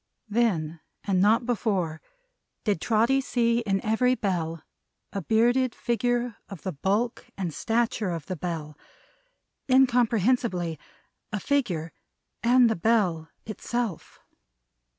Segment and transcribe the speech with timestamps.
[0.29, 2.01] Then and not before,
[2.63, 4.63] did Trotty see in every Bell
[5.13, 8.75] a bearded figure of the bulk and stature of the Bell
[9.69, 10.79] incomprehensibly,
[11.31, 11.93] a figure
[12.41, 14.19] and the Bell itself.